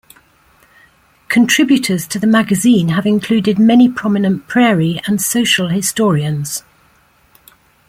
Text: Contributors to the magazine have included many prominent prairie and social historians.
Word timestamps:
Contributors 1.29 2.07
to 2.07 2.17
the 2.17 2.25
magazine 2.25 2.87
have 2.87 3.05
included 3.05 3.59
many 3.59 3.87
prominent 3.87 4.47
prairie 4.47 4.99
and 5.05 5.21
social 5.21 5.67
historians. 5.67 6.63